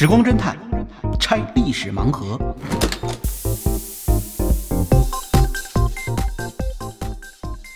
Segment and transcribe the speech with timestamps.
[0.00, 0.56] 时光侦探
[1.18, 2.38] 拆历史盲盒。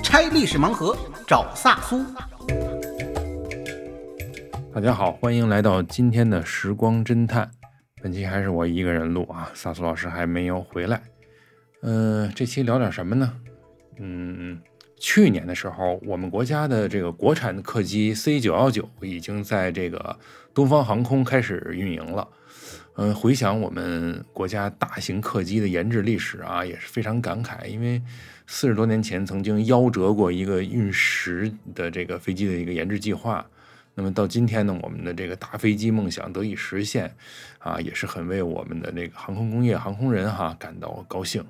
[0.05, 0.97] 拆历史盲盒，
[1.27, 2.01] 找萨苏。
[4.73, 7.51] 大家好，欢迎来到今天的时光侦探。
[8.01, 11.03] 本期还是我一个人录啊，萨苏老师还没有回来。
[11.83, 13.33] 嗯、这期聊点什么呢？
[13.99, 14.61] 嗯，
[15.05, 20.17] 去年的时候，我们国家的这个国产客机 C 九幺九已经在这个
[20.55, 22.29] 东方航空开始运营了。
[22.95, 28.01] 嗯，回想我们国家大型客机的研制历史啊，也是非常感慨，因为
[28.47, 33.45] 四十多年前曾经夭折过一个运十的这个飞机的一个研制计划。
[33.95, 37.13] 那么到今天呢，我们的这个大飞机梦想得以实现，
[37.59, 41.45] 啊，也是很为我们的那个航空工业、航空人哈感到高兴。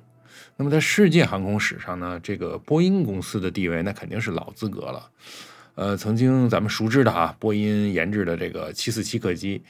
[0.57, 5.09] 那么在世界航空史上呢，这个波音公司的地位那肯定是老资格了。
[5.75, 9.63] 呃，曾经咱们熟知的哈，波音研制的这个747客机，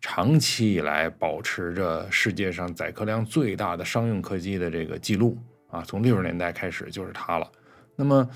[0.00, 5.36] 长期以来保持着世界上载客量最大的商用客机的这个记录
[5.68, 7.50] 啊，从六十年代开始就是它了。
[7.96, 8.30] 那么，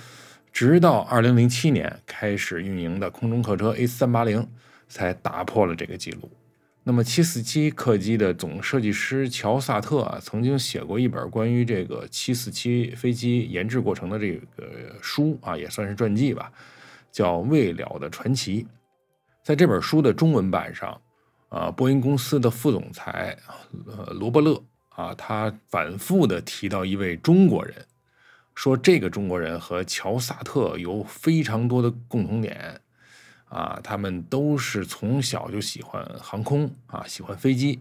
[0.53, 4.45] 直到二零零七年开始运营的空中客车 A 三八零
[4.89, 6.29] 才打破了这个记录。
[6.85, 16.51] 那么七四七客机的总设计师乔萨特啊，曾经写过一本关于这个七四七飞机研制过程的这个书啊，也算是传记吧，
[17.13, 18.65] 叫《未了的传奇》。
[19.45, 21.01] 在这本书的中文版上，
[21.51, 23.39] 啊，波音公司的副总裁
[23.87, 27.75] 呃罗伯勒啊，他反复的提到一位中国人，
[28.57, 32.81] 说这个中国人和乔萨特有非常多的共同点。
[33.53, 37.81] 啊，他们都是从小就喜欢航空啊，喜欢飞机，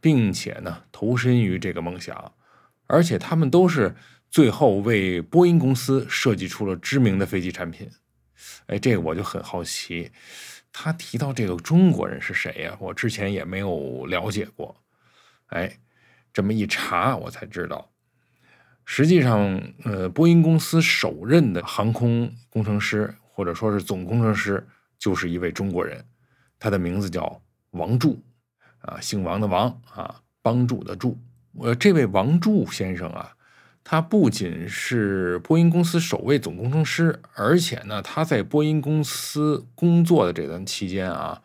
[0.00, 2.32] 并且呢投身于这个梦想，
[2.86, 3.94] 而且他们都是
[4.30, 7.90] 最后为波音公司设计出了知名的飞机产品。
[8.68, 10.10] 哎，这个我就很好奇，
[10.72, 14.74] 他提到这个中国人是谁呀、我之前也没有了解过。
[15.48, 15.76] 哎，
[16.32, 17.90] 这么一查，我才知道，
[18.86, 24.66] 实际上，呃，波音公司首任的航空工程师或者说是总工程师。
[25.00, 26.04] 就是一位中国人，
[26.58, 27.40] 他的名字叫
[27.70, 28.22] 王柱，
[28.82, 31.18] 啊，姓王的王啊，帮助的助。
[31.52, 33.34] 我这位王柱先生啊，
[33.82, 41.42] 他不仅是波音公司首位总工程师，而且呢，他在波音公司工作的这段期间啊，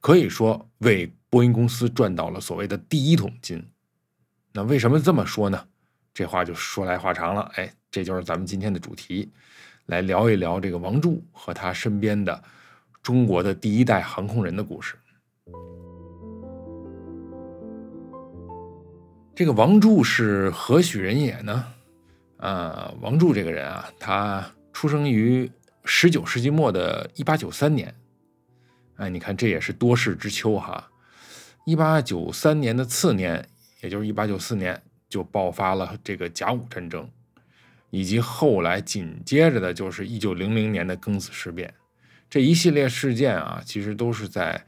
[0.00, 3.66] 可以说为波音公司赚到了所谓的第一桶金。
[4.52, 5.66] 那为什么这么说呢？
[6.12, 7.50] 这话就说来话长了。
[7.54, 9.32] 哎，这就是咱们今天的主题，
[9.86, 12.44] 来聊一聊这个王柱和他身边的。
[13.02, 14.94] 中国的第一代航空人的故事。
[19.34, 21.64] 这个王柱是何许人也呢？
[22.36, 25.50] 啊，王柱这个人啊，他出生于
[25.84, 27.92] 十九世纪末的一八九三年。
[28.96, 30.88] 哎，你看这也是多事之秋哈。
[31.64, 33.44] 一八九三年的次年，
[33.80, 37.08] 也就是一八九四年，就爆发了这个甲午战争，
[37.90, 41.72] 以及后来紧接着的就是一九零零年的庚子事变。
[42.32, 44.64] 这一系列事件啊，其实都是在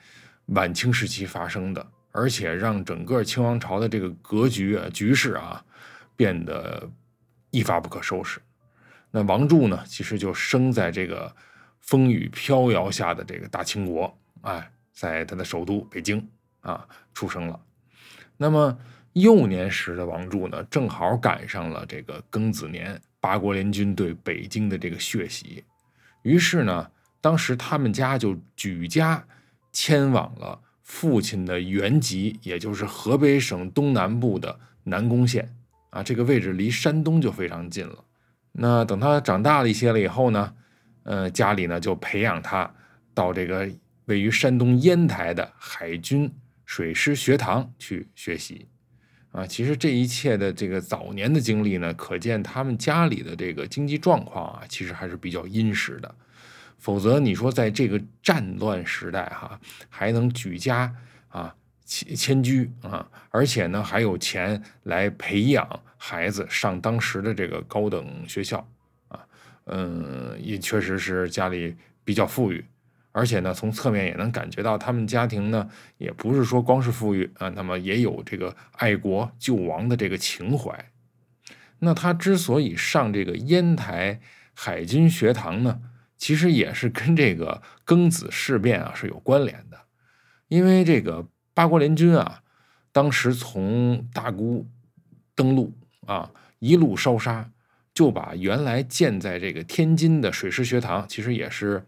[0.48, 5.64] 晚清时期发生的，而且让整个清王朝的这个格局啊、局势啊
[6.14, 6.86] 变得
[7.50, 8.38] 一发不可收拾。
[9.10, 11.34] 那王柱呢，其实就生在这个
[11.80, 16.28] 风雨飘摇下的这个大清国，哎，在他的首都北京
[16.60, 17.58] 啊出生了。
[18.36, 18.78] 那么
[19.14, 25.64] 幼年时的王柱呢，正好赶上了这个庚子年八国联军对北京的这个血洗，
[26.20, 26.90] 于是呢。
[27.24, 29.26] 当时他们家就举家
[29.72, 35.56] 迁往了父亲的原籍，也就是河北省东南部的南宫县
[35.88, 38.04] 啊，这个位置离山东就非常近了。
[38.52, 40.52] 那等他长大了一些了以后呢，
[41.04, 42.70] 呃，家里呢就培养他
[43.14, 43.70] 到这个
[44.04, 46.30] 位于山东烟台的海军
[46.66, 48.68] 水师学堂去学习
[49.32, 49.46] 啊。
[49.46, 56.14] 其实这一切的这个早年的经历呢，可见他们家里的这个经济状况啊，其实还是比较殷实的。
[56.78, 59.58] 否则，你说在这个战乱时代，哈，
[59.88, 60.94] 还能举家
[61.28, 61.54] 啊
[61.84, 68.66] 迁迁居啊，而且呢还有钱来培养孩子上当时的这个高等学校
[69.08, 69.20] 啊，
[69.64, 72.64] 嗯，也确实是家里比较富裕，
[73.12, 80.90] 而且呢从侧面也能感觉到他们家庭呢也不是说光是富裕啊，那么也有这个爱国救亡的这个情怀。
[81.78, 84.20] 那他之所以上这个烟台
[84.54, 85.80] 海军学堂呢？
[86.24, 89.78] 其实也是跟这个庚子事变啊是有关联的，
[90.48, 92.40] 因为这个八国联军啊，
[92.92, 94.66] 当时从大沽
[95.34, 95.70] 登陆
[96.06, 96.30] 啊，
[96.60, 97.50] 一路烧杀，
[97.92, 101.84] 就把原来建在这个天津的水师学堂，其实也是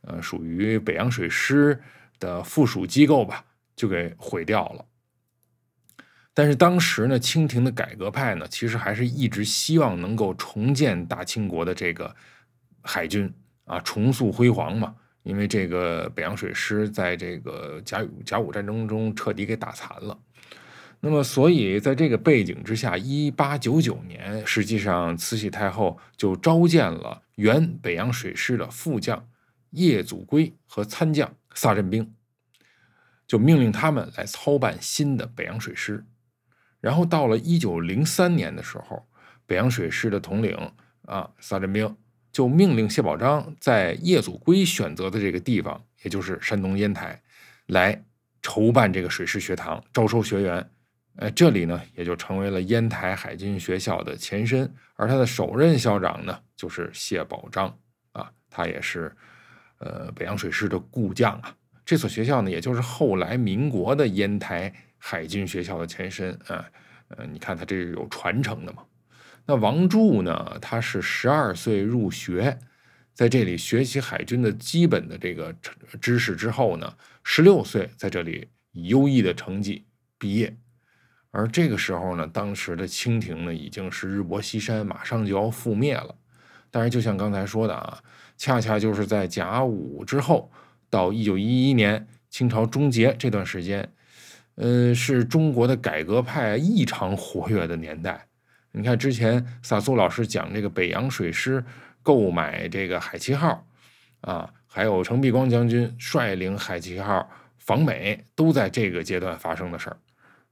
[0.00, 1.80] 呃属于北洋水师
[2.18, 3.44] 的附属机构吧，
[3.76, 4.84] 就给毁掉了。
[6.34, 12.16] 但是当时呢，清廷的改革派呢，其实还是一直希望能够重建大清国的这个
[12.82, 13.32] 海军
[13.66, 14.96] 啊，重塑辉煌嘛。
[15.22, 20.18] 因为这个北洋水师在这个甲午甲午战争中彻底给打残了。
[21.00, 29.28] 那么，所以在这个背景之下，一八九九年，实际上慈禧太后就召见了原北洋水师的副将
[29.70, 32.14] 叶祖珪和参将萨振兵，
[33.26, 36.06] 就命令他们来操办新的北洋水师。
[36.80, 39.06] 然后到了一九零三年的时候，
[39.44, 40.56] 北洋水师的统领
[41.02, 41.96] 啊萨振兵
[42.36, 47.18] 就命令谢宝章在叶祖珪选择的这个地方，也就是山东烟台，
[47.68, 48.04] 来
[48.42, 50.70] 筹办这个水师学堂，招收学员。
[51.14, 57.74] 呃，这里呢也就成为了烟台海军学校的前身，而他的首任校长呢就是谢宝章
[58.12, 59.10] 啊，他也是
[59.78, 61.56] 呃北洋水师的故将啊。
[61.86, 64.70] 这所学校呢，也就是后来民国的烟台。
[64.98, 66.68] 海军学校的前身啊，
[67.08, 68.82] 呃，你看他这是有传承的嘛？
[69.48, 70.58] 那王柱呢？
[70.60, 72.58] 他是十二岁入学，
[73.14, 75.54] 在这里学习海军的基本的这个
[76.00, 79.84] 知识之后呢，十六岁在这里以优异的成绩
[80.18, 80.56] 毕业。
[81.30, 86.14] 而这个时候呢，当时的清廷呢已经是日薄西山，马上就要覆灭了。
[86.70, 88.02] 但是就像刚才说的啊，
[88.36, 90.50] 恰恰就是在甲午之后
[90.90, 93.92] 到一九一一年清朝终结这段时间。
[94.56, 98.25] 呃，是中国的改革派异常活跃的年代。
[98.76, 101.64] 你看，之前萨苏老师讲这个北洋水师
[102.02, 103.66] 购买这个海奇号，
[104.20, 107.26] 啊，还有程璧光将军率领海奇号
[107.58, 109.96] 访美，都在这个阶段发生的事儿。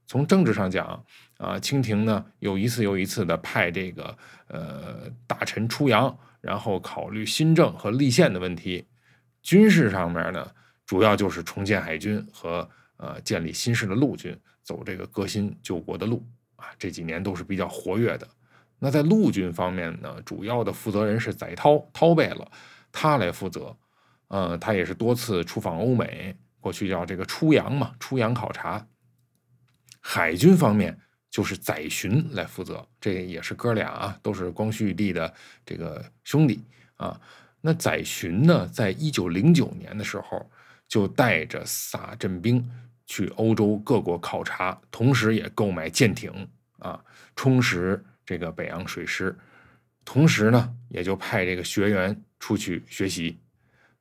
[0.06, 1.04] 从政治上讲，
[1.36, 4.16] 啊，清廷呢有一次又一次的派这个
[4.48, 8.86] 呃大臣出洋，然后考虑新政和立宪的问题。
[9.42, 10.50] 军事上面呢，
[10.86, 12.66] 主要就是重建海军和。
[12.96, 16.24] 呃，建立新式的陆军，走这个革新救国的路
[16.56, 18.28] 啊，这几年都是比较活跃的。
[18.78, 22.50] 那在陆军方面呢，主要的负责人是载涛，涛贝了，
[22.92, 23.76] 他来负责。
[24.28, 28.84] 呃，他也是多次出访欧美，过去叫这个出洋嘛，出洋考察。
[30.00, 30.98] 海军方面
[31.30, 35.32] 就是载洵来负责，这也是哥俩啊，都是光绪帝的
[35.64, 36.62] 这个兄弟
[36.96, 37.20] 啊。
[37.60, 40.50] 那载洵呢，在一九零九年的时候，
[40.88, 42.68] 就带着撒镇兵。
[43.06, 46.32] 去欧洲各国考察，同时也购买舰艇
[46.78, 47.02] 啊，
[47.36, 49.36] 充实这个北洋水师。
[50.04, 53.38] 同时呢，也就派这个学员出去学习。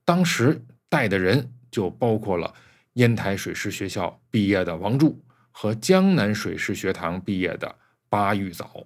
[0.06, 2.54] 当时带的人就包括了
[2.94, 5.22] 烟台水师学校毕业的王柱
[5.52, 7.74] 和江南水师学堂毕业的
[8.10, 8.86] 巴玉藻，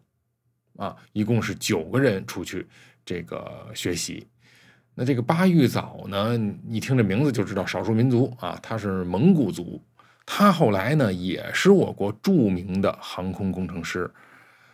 [0.77, 2.67] 啊，一共是九个人出去
[3.03, 4.27] 这个学习。
[4.93, 9.81] 那这个巴玉藻呢，你听这名字就知道少数民族啊，他是蒙古族。
[10.29, 14.11] 他后来呢，也是我国著名的航空工程师，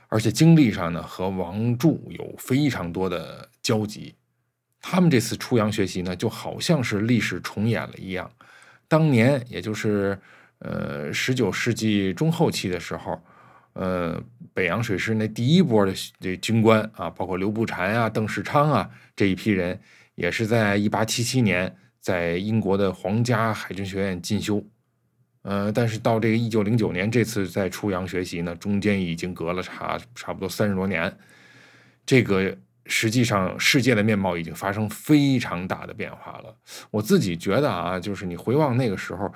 [0.10, 4.16] 而且经历上呢和王柱有非常多的交集。
[4.82, 8.30] 他们这次出洋学习呢，就好像是历史重演了一样。
[8.88, 10.20] 当年也就是
[10.58, 13.22] 呃十九世纪中后期的时候，
[13.74, 14.22] 呃
[14.56, 19.80] 北洋水师那第一波的这军官啊，包括刘步蟾啊、邓世昌啊这一批人，
[20.16, 24.66] 也是在一八七七年在英国的皇家海军学院进修。
[25.44, 31.14] 呃，但是到这个一九零九年这次在出洋学习呢，中间已经隔了差差不多三十多年，
[32.06, 36.56] 这个实际上世界的面貌已经发生非常大的变化了。
[36.90, 39.30] 我自己觉得啊，就是你回望那个时候，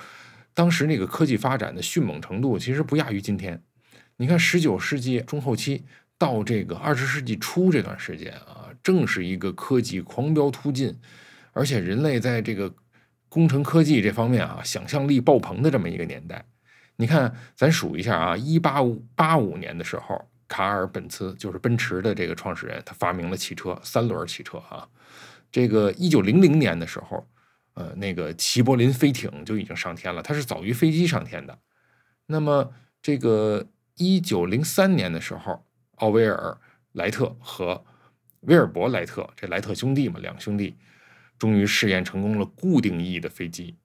[0.53, 3.61] 当时那个科技发展的迅猛程度，其实不亚于今天。
[4.15, 5.83] 你看十九世纪中后期
[6.17, 10.97] 到这个二十世纪初这段时间啊，正是一个科技狂飙突进，
[11.51, 12.73] 而且人类在这个。
[13.29, 16.45] 工程科技这方面啊，想象力爆棚的这么一个年代，
[16.95, 24.87] 你看，咱数一下啊，一八五八五年的时候，卡尔本茨就是奔驰的这个创始人，他发明了汽车，三轮汽车啊。
[25.51, 27.27] 这个一九零零年的时候，
[27.73, 31.57] 呃，那个齐柏林飞艇就已经上天了，它是早于飞机上天的。
[32.25, 33.65] 那么，这个
[33.95, 35.65] 一九零三年的时候，
[35.95, 36.57] 奥威尔
[36.93, 37.83] 莱特和
[38.41, 40.75] 威尔伯莱特这莱特兄弟嘛，两兄弟。
[41.37, 43.75] 终于试验成功了固定翼的飞机。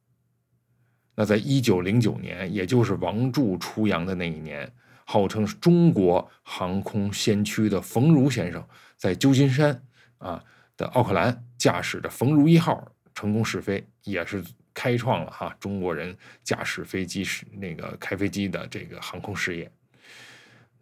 [1.15, 4.73] 那在一九零九年，也就是王柱出洋的那一年，
[5.05, 8.67] 号称是中国航空先驱的冯如先生，
[8.97, 9.83] 在旧金山
[10.19, 10.43] 啊
[10.77, 14.43] 的奥克兰驾驶着冯如一号成功试飞，也是
[14.73, 19.71] 开创了哈中国人驾驶飞机是那个开飞机的这个航空事业。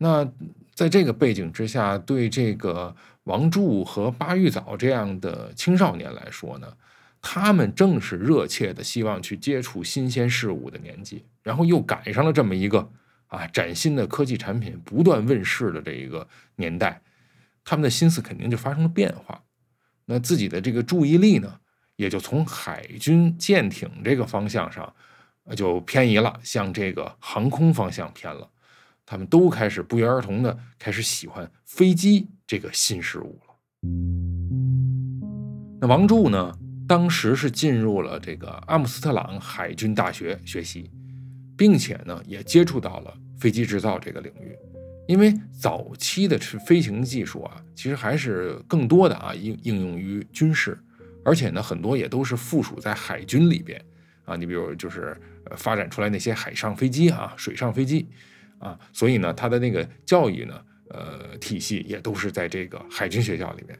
[0.02, 0.26] 那
[0.74, 6.66] 在这个背景之下，对这个王柱和巴玉藻这样的青少年来说呢，
[7.20, 12.90] 他们正是热切的希望去接触新鲜事物的年纪，然后又赶上了这么一个
[13.26, 16.26] 啊崭新的科技产品不断问世的这一个
[16.56, 17.02] 年代，
[17.62, 19.42] 他们的心思肯定就发生了变化。
[20.06, 21.60] 那自己的这个注意力呢，
[21.96, 24.90] 也就从海军舰艇这个方向上
[25.54, 28.48] 就偏移了，向这个航空方向偏了。
[29.10, 33.56] 他们都开始不约而同的开始喜欢飞机这个新事物了。
[35.80, 36.56] 那王柱呢？
[36.86, 40.88] 当时是进入了这个阿姆斯特朗海军大学学习，
[41.56, 44.56] 并且呢，也接触到了飞机制造这个领域。
[45.08, 50.78] 因为早期的飞行技术啊，其实还是更多的啊应应用于军事，
[51.24, 53.84] 而且呢，很多也都是附属在海军里边
[54.24, 54.36] 啊。
[54.36, 55.20] 你比如就是
[55.56, 58.08] 发展出来那些海上飞机啊、水上飞机
[58.60, 60.54] 啊，所以呢，他的那个教育呢，
[60.90, 63.76] 呃，体系也都是在这个海军学校里面。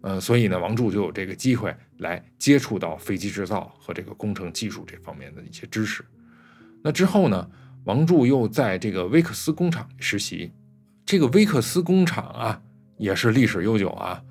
[0.00, 6.04] 呃，所以呢，王柱就有这个机会来接触到飞机制造和这个工程技术这方面的一些知识。
[6.82, 7.50] 那之后呢，
[7.84, 10.52] 王柱又在这个威克斯工厂实习。
[11.04, 12.62] 这个威克斯工厂啊，
[12.96, 14.22] 也是历史悠久啊。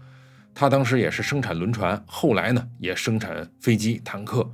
[0.53, 4.49] 他当时也是生产轮船，后来呢，也生产飞机、坦克。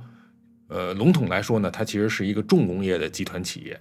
[0.68, 3.80] 呃，笼统来说呢，它其实是一个重工业的集团企业。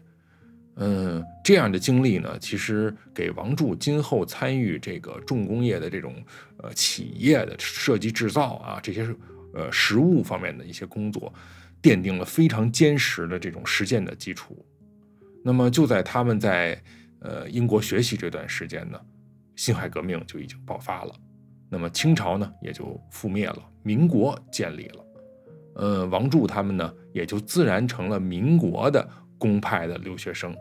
[0.78, 6.16] 嗯，这样的经历呢，其实给王柱今后参与这个重工业的这种
[6.58, 9.06] 呃企业的设计制造啊，这些
[9.54, 11.32] 呃实物方面的一些工作，
[11.84, 14.66] 奠定了非常坚实的这种实践的基础。
[15.44, 16.82] 那么就在他们在
[17.20, 19.00] 呃英国学习这段时间呢，
[19.58, 21.14] 辛亥革命就已经爆发了，
[21.70, 25.06] 那么清朝呢也就覆灭了，民国建立了，
[25.76, 29.08] 呃，王柱他们呢也就自然成了民国的。
[29.42, 30.56] 公派的留学生，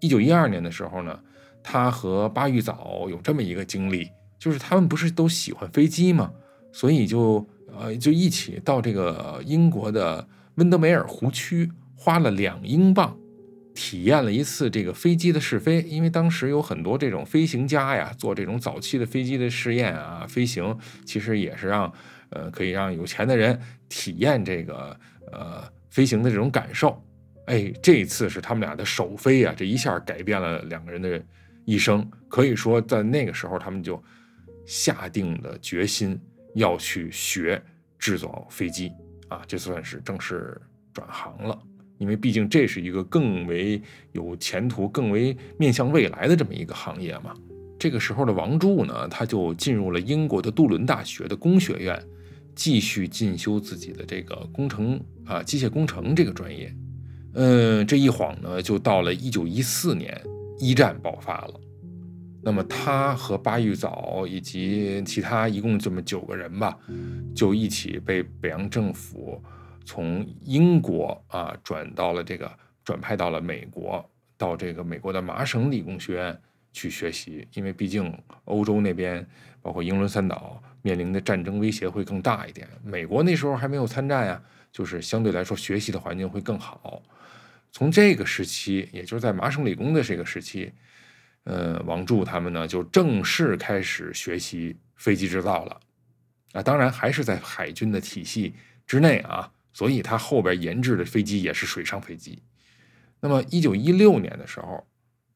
[0.00, 1.20] 一九一二年的时候呢，
[1.62, 6.32] 他和巴玉藻有这么一个经历，就是他们不是都喜欢飞机吗？
[6.72, 7.46] 所以就
[7.78, 13.14] 呃就一起到这个英国的温德梅尔湖区，花了两英镑，
[13.74, 15.82] 体验了一次这个飞机的试飞。
[15.82, 21.92] 因为当时有很多这种飞行家呀，做这种早期的飞机的试验啊，飞行其实也是让
[22.30, 24.98] 呃可以让有钱的人体验这个
[25.30, 27.02] 呃飞行的这种感受。
[27.46, 29.54] 哎，这一次是他们俩的首飞啊！
[29.56, 31.22] 这一下改变了两个人的
[31.64, 32.08] 一生。
[32.28, 34.02] 可以说，在那个时候，他们就
[34.66, 36.18] 下定了决心
[36.54, 37.62] 要去学
[37.98, 38.90] 制造飞机
[39.28, 39.42] 啊！
[39.46, 40.60] 这算是正式
[40.92, 41.56] 转行了，
[41.98, 47.32] 因为毕竟这是一个更为有前途、更为面向未来的这么一个行业嘛。
[47.78, 52.02] 这个时候的王柱呢，他就进入了英国的杜伦大学的工学院，
[52.56, 56.74] 继续进修自己的这个工程啊，机械工程这个专业。
[57.36, 60.18] 嗯，这一晃呢，就到了一九一四年，
[60.58, 61.60] 一战爆发了。
[62.42, 66.78] 那么他和巴玉藻以及其他一共这么九个人吧，
[67.34, 69.42] 就一起被北洋政府
[69.84, 72.50] 从英国啊转到了这个
[72.84, 74.02] 转派到了美国，
[74.38, 76.40] 到这个美国的麻省理工学院
[76.72, 77.46] 去学习。
[77.52, 79.26] 因为毕竟欧洲那边
[79.60, 84.40] 包括英伦三岛面临的战争威胁会更大一点，美国那时候还没有参战呀，
[84.72, 87.02] 就是相对来说学习的环境会更好。
[87.76, 90.72] 从这个时期，也就是在麻省理工的这个时期，
[91.44, 95.78] 呃，王柱他们呢就正式开始学习飞机制造了，
[96.52, 98.54] 啊，当然还是在海军的体系
[98.86, 102.42] 之内啊，所以他后边研制的飞机也是水上飞机。
[103.20, 104.82] 那么，一九一六年的时候，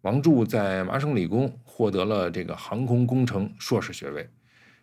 [0.00, 4.26] 王柱在麻省理工获得了这个航空工程硕士学位，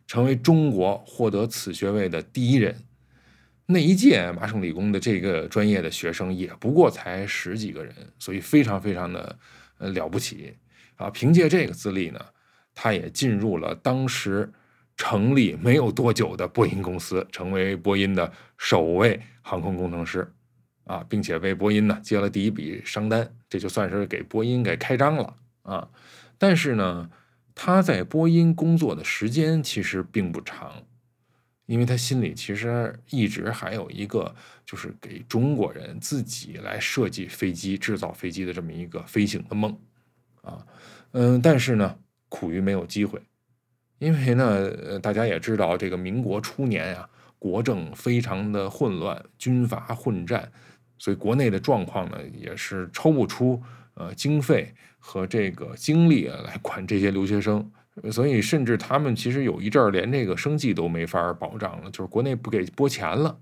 [0.06, 2.84] 成为中国获得此学位的第一人。
[3.70, 9.38] 那一届麻省理工的这个专业的学生也不过才十几个人，所以非常非常的
[9.78, 10.56] 呃了不起
[10.96, 11.10] 啊！
[11.10, 12.20] 凭借这个资历呢，
[12.74, 14.50] 他也进入了当时
[14.96, 20.32] 成立没有多久的波音公司，成为波音的首位航空工程师
[20.86, 25.90] 啊，并且为波音呢接了第一笔商单，这就算是给波音给开张了啊！
[26.38, 27.10] 但是呢，
[27.54, 30.84] 他在波音工作的时间其实并不长。
[31.68, 34.34] 因为他心里其实一直还有一个，
[34.66, 39.78] 就是给中国人自己来设计飞机、制造飞机的这么一个飞行的梦，
[40.42, 40.66] 啊，
[41.12, 43.22] 嗯，但是呢，苦于没有机会，
[44.00, 50.50] 因为呢，大家也知道，这个民国初年呀，国政非常的混乱，军阀混战，
[50.98, 53.62] 所以国内的状况呢，也是抽不出
[53.96, 57.70] 呃经费和这个精力来管这些留学生。
[58.12, 63.40] 所以，甚至他们其实有一阵儿连这个生计都没法保障了，就是国内不给拨钱了。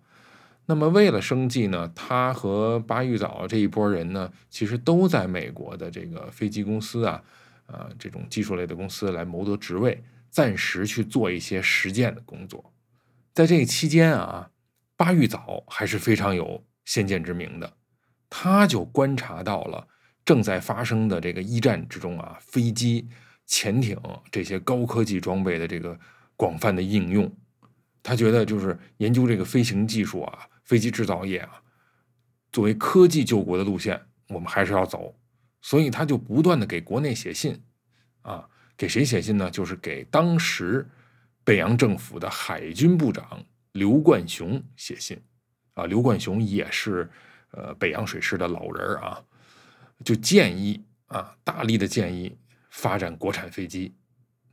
[0.65, 7.21] 那么，为了生计呢，他和巴玉藻这一波人呢，其实都在美国的这个飞机公司啊，
[7.67, 12.73] 啊这种技术类的公司来谋得职位，暂时去做一些实践的工作。
[13.33, 14.49] 在这个期间啊，
[14.95, 17.73] 巴育藻还是非常有先见之明的，
[18.29, 19.87] 他就观察到了
[20.23, 23.07] 正在发生的这个一战之中啊，飞机、
[23.45, 23.97] 潜艇
[24.31, 25.99] 这些高科技装备的这个
[26.35, 27.31] 广泛的应用。
[28.01, 31.61] 他觉得就是研究这个飞行技术啊，飞机制造业啊，
[32.51, 35.15] 作为科技救国的路线，我们还是要走。
[35.61, 37.59] 所以他就不断的给国内写信，
[38.21, 38.47] 啊，
[38.77, 39.49] 给谁写信呢？
[39.49, 40.87] 就是给当时
[41.43, 45.19] 北洋政府的海军部长刘冠雄写信，
[45.73, 47.09] 啊，刘冠雄也是
[47.49, 49.23] 呃北洋水师的老人啊，
[50.03, 52.37] 就建议啊，大力的建议
[52.75, 53.95] 发展国产飞机。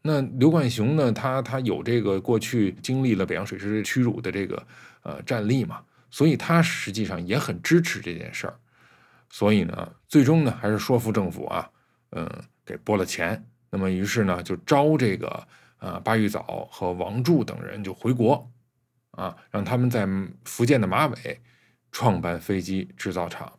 [0.01, 1.13] 那刘冠雄呢？
[1.13, 4.67] 他他有这个过去经历了北洋水师屈辱的这个
[5.03, 8.59] 呃战例嘛，所以他实际上也很支持这件事儿。
[9.29, 11.71] 所以呢，最终呢还是说服政府啊，
[12.11, 12.29] 嗯，
[12.65, 13.45] 给拨了钱。
[13.71, 15.47] 那么于是呢，就招这个
[15.79, 18.51] 呃巴育藻和王柱等人就回国，
[19.13, 20.07] 啊，让他们在
[20.45, 21.41] 福建的马尾
[21.91, 23.53] 创办飞机制造厂。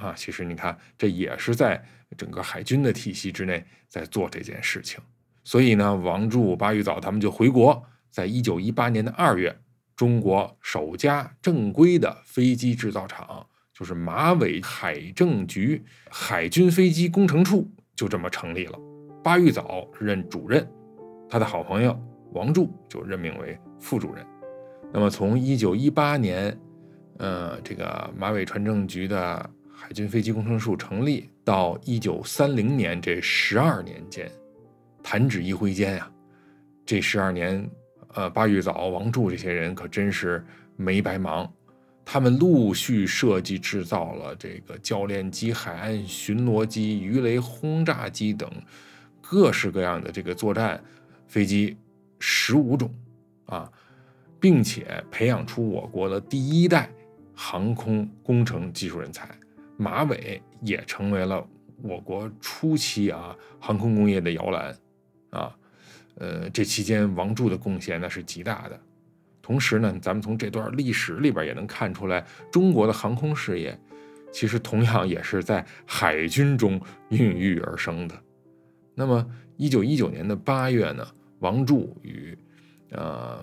[0.00, 1.84] 啊，其实你看，这也是在
[2.16, 4.98] 整个海军的体系之内在做这件事情。
[5.44, 9.54] 所以呢，王柱、巴育藻他们就回国，在一九一八年的二月，
[9.94, 18.78] 中国首家正规的飞机制造厂，就是马尾海政局海军飞机工程处，就这么成立了。
[19.22, 20.66] 巴育藻任主任，
[21.28, 21.98] 他的好朋友
[22.32, 24.24] 王柱就任命为副主任。
[24.92, 26.58] 那么从一九一八年，
[27.18, 29.50] 呃，这个马尾船政局的
[29.90, 34.30] 海军飞机工程处成立到一九三零年这十二年间。
[35.02, 36.08] 弹指一挥间呀，
[36.86, 37.68] 这十二年，
[38.14, 41.52] 呃，巴育藻、王柱这些人可真是没白忙。
[42.04, 48.48] 他们陆续设计制造了这个教练机、海岸巡逻机、鱼雷轰炸机等
[49.20, 50.80] 各式各样的这个作战
[51.26, 51.76] 飞机
[52.20, 52.94] 十五种
[53.46, 53.68] 啊，
[54.38, 56.88] 并且培养出我国的第一代
[57.34, 59.28] 航空工程技术人才。
[59.80, 61.42] 马尾也成为了
[61.82, 64.76] 我国初期啊航空工业的摇篮。
[65.30, 65.56] 啊，
[66.16, 68.78] 呃，这期间王柱的贡献那是极大的。
[69.40, 73.78] 同时呢，咱们从这段历史里边也能看出来，中国的航空事业
[74.30, 78.14] 其实同样也是在海军中孕育而生的。
[78.94, 79.24] 那么，
[79.56, 81.06] 一九一九年的八月呢，
[81.38, 82.36] 王柱与
[82.90, 83.42] 呃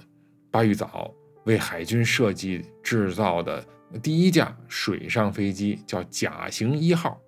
[0.52, 1.12] 巴育藻
[1.45, 3.65] 为海军设计制造的
[4.02, 7.19] 第一架水上飞机叫甲型一号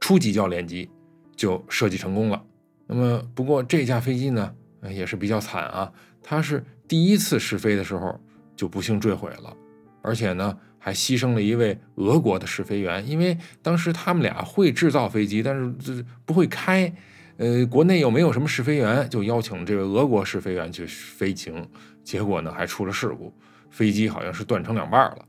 [0.00, 0.90] 初级教练机
[1.36, 2.42] 就设计成功了。
[2.86, 4.52] 那么，不过这架飞机呢，
[4.90, 5.92] 也是比较惨啊。
[6.22, 8.20] 它是第一次试飞的时候
[8.56, 9.56] 就不幸坠毁了，
[10.02, 13.06] 而且呢，还牺牲了一位俄国的试飞员。
[13.08, 16.92] 因为当时他们俩会制造飞机，但是这不会开，
[17.36, 21.66] 呃，国内又没有什么试飞员，就邀请这位俄国试飞员去飞行。
[22.02, 23.32] 结果呢，还出了事故，
[23.70, 25.24] 飞机好像是断成两半了。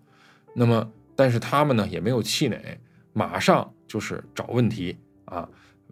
[0.54, 2.80] 那么，但是他们呢也没有气馁，
[3.14, 5.48] 马上就是找问题啊，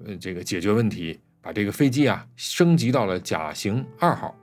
[0.06, 1.19] 呃，这个解决问题。
[1.41, 4.36] 把这个飞机啊升级到了甲型二号，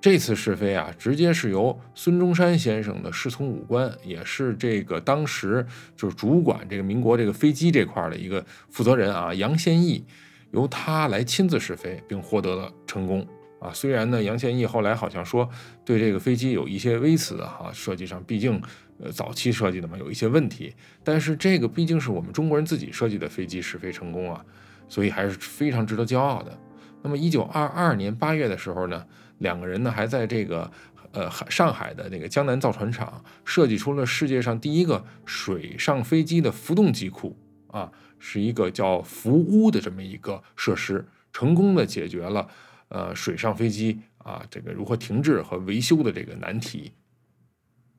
[0.00, 5.64] 这次试飞啊，直接是由孙中山先生的侍从武官，也是这个当时
[5.96, 10.04] 就是主管这个民国这个飞机这块的一个负责人啊，杨宪益，
[10.50, 13.24] 由他来亲自试飞，并获得了成功
[13.60, 13.72] 啊。
[13.72, 15.48] 虽然呢，杨宪益后来好像说
[15.84, 18.60] 对这个飞机有一些微词哈，设计上毕竟
[18.98, 24.44] 呃早期设计的嘛有一些问题，但是这个毕竟是我们中国人自己设计的飞机试飞成功啊。
[24.86, 26.56] 所以还是非常值得骄傲的。
[27.02, 29.04] 那么，一九二二年八月的时候呢，
[29.38, 30.70] 两个人呢还在这个
[31.10, 37.34] 呃上海的那个江南造船厂设计出了世界上第一个水上飞机的浮动机库
[37.68, 41.02] 啊，是一个叫浮屋的这么一个设施，
[41.32, 42.46] 成功的解决了
[42.90, 46.92] 呃水上飞机啊这个如何停滞和维修的这个难题。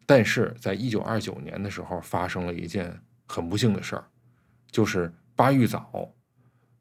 [0.05, 4.05] 但是在一九二九年的时候，发生了一件很不幸的事儿，
[4.69, 6.13] 就是巴育藻。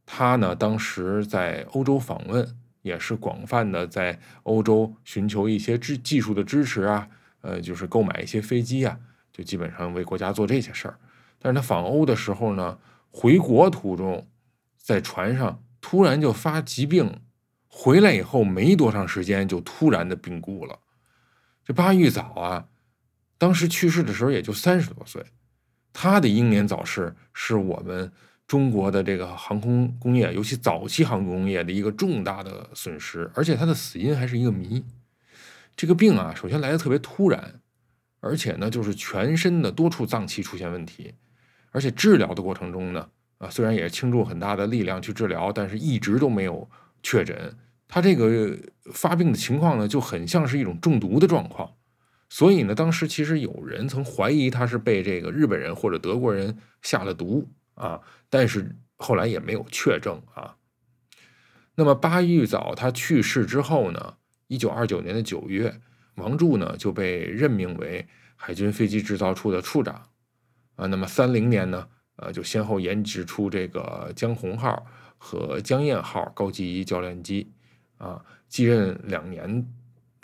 [0.06, 2.46] 他呢，当时在欧洲访问，
[2.82, 7.08] 也是广泛的在欧洲寻求一些技技术的支持啊，
[7.40, 8.98] 呃，就是购买一些飞机啊，
[9.32, 10.98] 就基本上为国家做这些事儿。
[11.38, 12.78] 但是他访欧的时候呢，
[13.10, 14.28] 回国途中，
[14.76, 17.20] 在船上突然就发疾病，
[17.66, 20.80] 回来以后没多长时间就突然的病故了。
[21.64, 22.68] 这巴育藻啊，
[23.38, 25.24] 当时去世的时候也就三十多岁，
[25.92, 28.12] 他的英年早逝是我们。
[28.46, 34.84] 中国的这个航空工业，尤其早期航空工业的一个重大的损失，而且他的死因还是一个谜。
[35.74, 37.62] 这个病啊，首先来的特别突然，
[38.20, 41.14] 而且呢，就是全身的多处脏器出现问题，
[41.70, 46.68] 而且治疗的过程中呢，啊，虽然也倾注很大的力量去治疗，但是一直都没有
[47.02, 47.56] 确诊。
[47.88, 48.54] 他这个
[48.92, 51.72] 发病的情况呢，就很像是一种中毒的状况。
[52.34, 60.56] 所以呢，当时其实有人曾怀疑他是被这个日本人或者德国人下了毒啊，但是后来也没有确证啊。
[61.76, 64.16] 那么巴玉藻他去世之后呢，
[64.48, 65.80] 一九二九年的九月，
[66.16, 70.08] 王柱呢就被任命为海军飞机制造处的处长
[70.74, 70.88] 啊。
[70.88, 74.84] 那么三零年呢，呃，就先后研制出这个江红号
[75.18, 77.52] 和江燕号高级教练机
[77.96, 78.24] 啊。
[78.48, 79.72] 继任两年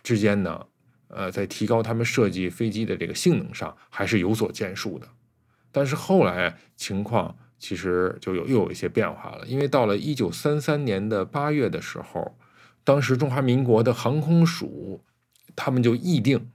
[0.03, 0.67] 之间呢，
[1.11, 5.07] 呃，在提高他们设计飞机的这个性能上还是有所建树的。
[5.71, 7.37] 但是后来情况。
[7.63, 12.35] 其实就有又有一些变化了，因为到了一九三三年的八月的时候，
[12.83, 15.05] 当时中华民国的航空署，
[15.55, 16.51] 他们就议定，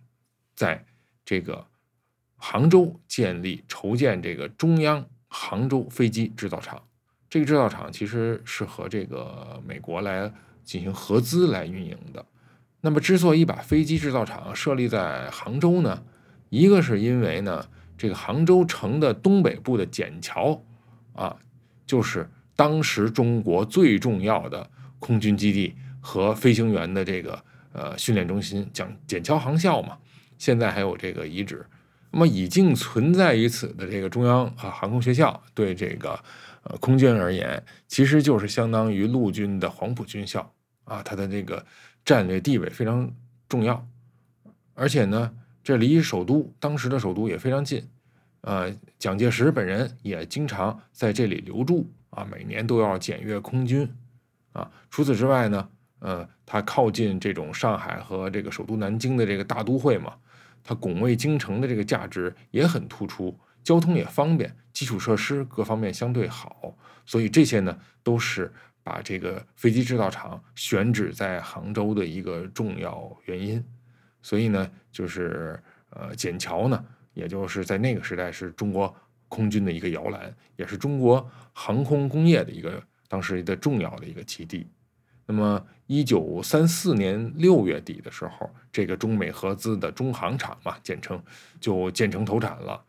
[0.55, 0.83] 在
[1.23, 1.67] 这个
[2.37, 6.81] 杭州建立筹建这个中央杭州飞机制造厂。
[7.29, 12.25] 这个制造厂其实是和这个美国来进行合资来运营的。
[12.85, 16.03] 那么，之所以把飞机制造厂设立在杭州呢，
[16.49, 17.65] 一个是因为呢，
[17.97, 20.61] 这个杭州城的东北部的笕桥。
[21.13, 21.35] 啊，
[21.87, 24.69] 就是当时中国最重要的
[24.99, 29.97] 空军基地和飞行员的这个呃训练中心，讲笕桥航校嘛。
[30.37, 31.65] 现在还有这个遗址。
[32.11, 36.19] 那么已经存在于此的这个中央啊航空学校，对这个
[36.63, 41.01] 呃空军而言，其实就是相当于陆军的黄埔军校啊。
[41.01, 41.65] 它的这个
[42.05, 43.11] 战略地位非常
[43.49, 43.85] 重要，
[44.75, 47.83] 而且呢，这离首都当时的首都也非常近。
[48.41, 53.91] 呃，蒋介石本人也经常在这里留驻啊，每年都要检阅空军
[54.51, 54.69] 啊。
[54.91, 60.13] 除此之外呢，呃，他靠近这种上海和这个首都南京的这个大都会嘛，
[60.63, 68.53] 它拱卫京城的这个价值也很突出，交通也方便，基础设施各方面相对好，所以这些呢都是
[68.85, 73.61] 把这个飞机制造厂选址在杭州的一个重要原因。
[74.21, 76.85] 所以呢，就是呃，笕桥呢。
[77.15, 78.93] 也就是在那个时代，是中国
[79.29, 84.67] 空军的一个摇篮，也是中国航空工业的一个当时的重要的一个基地。
[85.25, 91.23] 那么，一九三四年六月底的时候，这个中美合资的中航厂嘛，简称
[91.61, 92.83] 就建成投产了。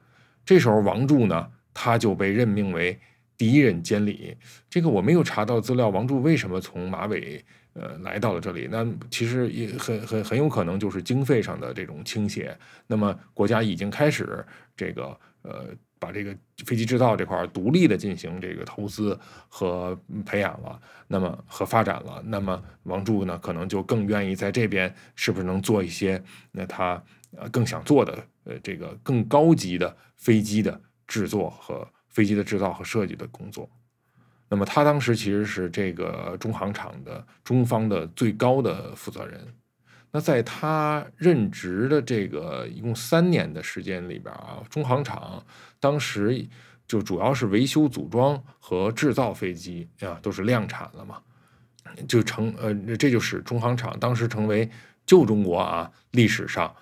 [0.45, 2.99] 这时候，王柱呢，他就被任命为
[3.37, 4.37] 第一任监理。
[4.69, 7.45] 这个我没有查到资料，王柱为什么从马尾？
[7.79, 12.57] 呃，来到了这里，那其实也很很很有可能就是经费上的这种倾斜。
[12.87, 14.43] 那么国家已经开始
[14.75, 15.67] 这个呃，
[15.99, 19.95] 把这个飞机制造这块独立的进行这个投资和
[20.25, 22.23] 培养了，那么和发展了。
[22.25, 26.23] 那么王柱呢，可能就更愿意在这边，是不是能做一些
[26.53, 27.05] 那他
[27.37, 33.69] 呃更想做的呃这个更高级的飞机的制作和飞机的制造和设计的工作。
[34.49, 39.47] 那么他当时其实是这个中航厂的中方的最高的负责人。
[40.13, 45.45] 那在他任职的这个一共三年的时间里边啊，中航厂
[45.79, 46.49] 当时
[46.89, 51.21] 就主要是维修组装和制造飞机啊，都是量产了嘛，
[52.09, 54.71] 就成呃，这就使中航厂当时成为
[55.05, 56.75] 旧中国啊历史上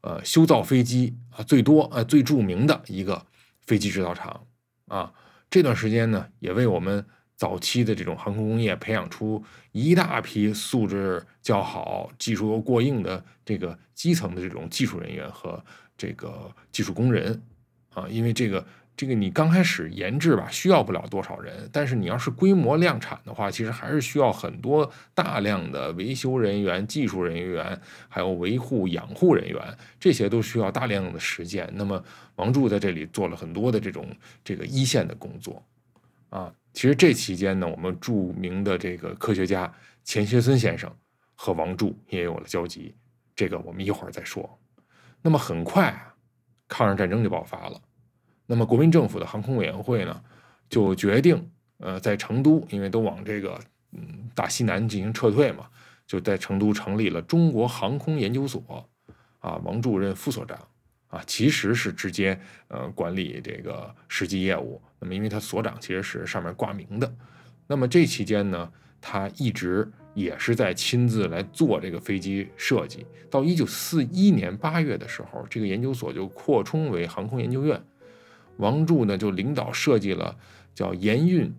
[0.00, 3.26] 呃修造飞机啊最多呃最著名的一个
[3.66, 4.40] 飞机制造厂
[4.88, 5.12] 啊。
[5.50, 7.04] 这段时间呢，也为我们
[7.36, 15.64] 早期的这种航空工业培养出一大批素质较好、技术又过硬的这个基层的这种技术人员和
[15.96, 17.42] 这个技术工人
[17.94, 18.66] 啊，因为这个。
[18.98, 31.72] 这个你刚开始研制吧，需要不了多少人，但是你要是规模量产的话，其实还是需要很多大量的维修人员、技术人员，还有维护养护人员，这些都需要大量的时间。
[31.74, 32.02] 那么
[32.34, 34.04] 王柱在这里做了很多的这种
[34.42, 35.64] 这个一线的工作
[36.30, 36.52] 啊。
[36.72, 40.92] 其实这期间呢，我们著名的这个科学家钱学森先生
[41.36, 42.92] 和王柱也有了交集，
[43.36, 44.58] 这个我们一会儿再说。
[45.22, 46.12] 那么很快啊，
[46.66, 47.80] 抗日战争就爆发了。
[48.50, 50.22] 那么，国民政府的航空委员会呢，
[50.70, 53.60] 就决定，呃，在成都，因为都往这个
[53.92, 55.66] 嗯大西南进行撤退嘛，
[56.06, 58.88] 就在成都成立了中国航空研究所，
[59.40, 60.58] 啊，王柱任副所长，
[61.08, 64.80] 啊，其实是直接呃管理这个实际业务。
[64.98, 67.14] 那么，因为他所长其实是上面挂名的，
[67.66, 73.04] 那么这期间呢，他一直也是在亲自来做这个飞机设计。
[73.28, 77.78] 到一九四一年八月的时候，这个研究所就扩充为航空研究院。
[78.58, 80.36] 王柱呢，就领导设计了
[80.74, 81.52] 叫盐运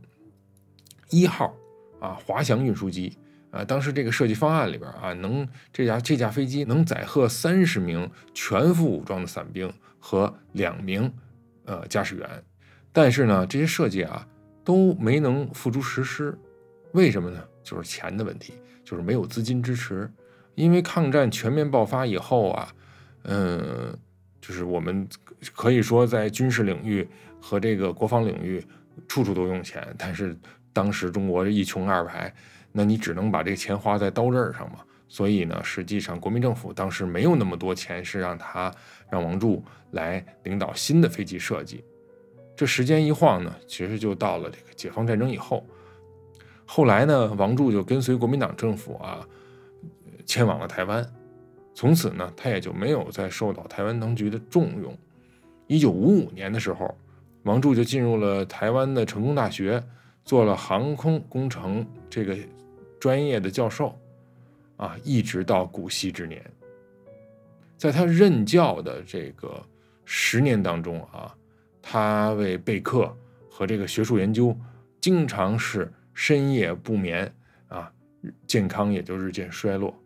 [1.09, 1.53] 一号
[1.99, 3.17] 啊滑翔运输机
[3.51, 3.63] 啊。
[3.65, 11.11] 当时这个设计方案里边啊，能这架这架飞机能载荷三十名全副武装的伞兵和两名
[11.65, 12.43] 呃驾驶员。
[12.93, 14.27] 但是呢，这些设计啊
[14.63, 16.37] 都没能付诸实施。
[16.93, 17.43] 为什么呢？
[17.63, 20.11] 就是钱的问题，就是没有资金支持。
[20.55, 22.73] 因为抗战全面爆发以后啊。
[23.23, 23.95] 嗯，
[24.49, 25.07] 就是我们
[25.53, 27.07] 可以说在军事领域
[27.39, 28.65] 和这个国防领域
[29.07, 30.35] 处处都用钱，但是
[30.73, 32.33] 当时中国一穷二白，
[32.71, 34.79] 那你只能把这个钱花在刀刃上嘛。
[35.07, 38.73] 所以呢，实际上国民政府当时没有那么多钱，是让他
[39.11, 41.83] 让王柱来领导新的飞机设计。
[42.57, 45.63] 这时间一晃呢，其实就到了这个解放战争以后。
[46.65, 49.23] 后来呢，王柱就跟随国民党政府啊，
[50.25, 51.07] 迁往了台湾。
[51.79, 54.93] 从此呢，他也就没有再受到台湾当局的重用。
[55.65, 56.93] 一九五五年的时候，
[57.43, 59.81] 王柱就进入了台湾的成功大学，
[60.25, 62.37] 做了航空工程这个
[62.99, 63.97] 专业的教授。
[64.75, 66.43] 啊，一直到古稀之年，
[67.77, 69.65] 在他任教的这个
[70.03, 71.33] 十年当中啊，
[71.81, 73.15] 他为备课
[73.49, 74.53] 和这个学术研究，
[74.99, 77.33] 经常是深夜不眠
[77.69, 77.89] 啊，
[78.45, 79.97] 健康也就日渐衰落。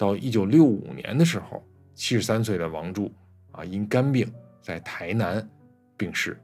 [0.00, 1.62] 到一九六五年的时候，
[1.94, 3.12] 七十三岁的王柱
[3.52, 4.26] 啊，因肝病
[4.62, 5.46] 在台南
[5.94, 6.40] 病逝。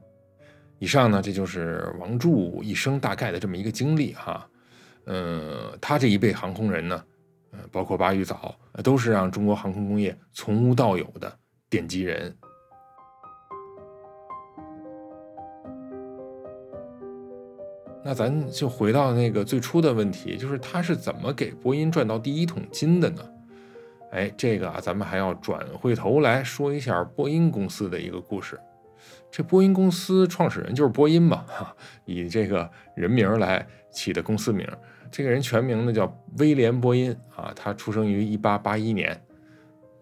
[0.77, 4.47] 以上呢，这就是王柱一生大概的这么一个经历哈。
[5.05, 7.03] 嗯，他这一辈航空人呢。
[7.71, 11.39] 包括巴育藻，都是让中国航空工业从无到有的
[11.71, 12.37] 奠基人。
[18.05, 23.23] 那咱就回到那个最初的问题，就是他是怎么给波音赚到第一桶金的呢？
[24.11, 28.59] 哎，这个啊，咱们还要转回头来说一下波音公司的一个故事。
[29.29, 34.67] 这波音公司创始人就是波音嘛，哈，以这个人名来起的公司名。
[35.11, 36.05] 这个人全名呢叫
[36.37, 39.19] 威廉·波音啊，他出生于一八八一年。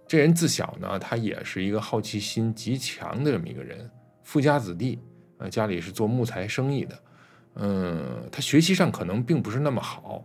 [0.07, 3.89] 这人自小呢，他也是一个好奇心极强的这么一个人，
[4.23, 4.99] 富家子弟，
[5.39, 6.99] 呃，家里是做木材生意的。
[7.55, 10.23] 嗯，他学习上可能并不是那么好，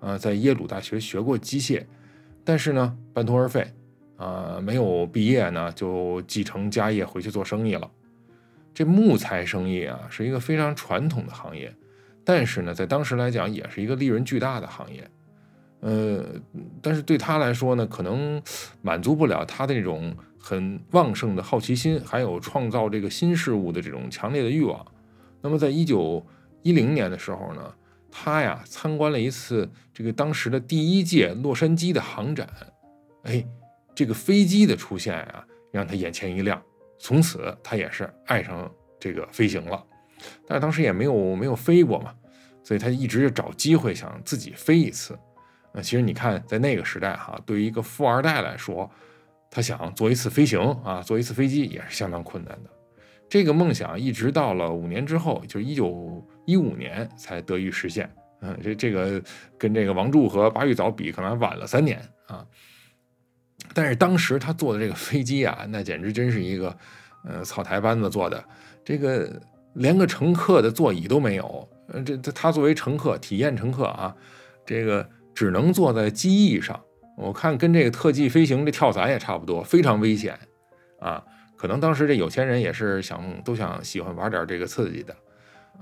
[0.00, 1.84] 呃，在耶鲁大学学过机械，
[2.48, 3.70] 但是呢，半途而废，
[4.16, 7.90] 啊，没有毕业呢，就继承家业回去做生意了。
[8.72, 11.70] 这木材生意啊，是一个非常传统的行业。
[12.24, 15.06] 但是呢，在当时来讲，也是一个利润巨大的行业，
[15.80, 16.24] 呃，
[16.80, 18.42] 但是对他来说呢，可能
[18.80, 24.82] 满足不了他的这种很旺盛的好奇心，还有创造这个新事物的这种强烈的欲望。
[25.42, 26.26] 那么，在一九
[26.62, 27.74] 一零年的时候呢，
[28.10, 32.48] 他呀参观了一次这个当时的第一届洛杉矶的航展，
[33.24, 33.44] 哎，
[33.94, 36.60] 这个飞机的出现呀，让他眼前一亮，
[36.98, 39.84] 从此他也是爱上这个飞行了。
[40.46, 42.12] 但是当时也没有没有飞过嘛，
[42.64, 45.16] 所以他一直就找机会想自己飞一次。
[45.72, 48.90] 那其实你看，在那个时代哈，对于一个富二代来说，
[49.50, 52.70] 他想做一次飞行啊，坐一次飞机也是相当困难的。
[53.28, 58.10] 这个梦想一直到了五年之后，就是一九一五年才得以实现。
[58.40, 59.22] 嗯，这这个
[59.58, 62.44] 跟这个王柱和巴育藻比，可能晚了三年啊。
[63.74, 66.76] 但是当时他坐的这个飞机啊，那简直真是一个
[67.24, 68.42] 呃草台班子坐的
[68.84, 69.40] 这个。
[69.74, 74.12] 连个乘客的座椅都没有，呃，这这他作为乘客，体验乘客啊，
[74.66, 76.80] 这个只能坐在机翼上。
[77.16, 80.36] 我看跟这个特技飞行这跳伞也差不多，非常危险
[80.98, 81.22] 啊。
[81.54, 85.14] 可能当时这有钱人也是想都想喜欢玩点这个刺激的，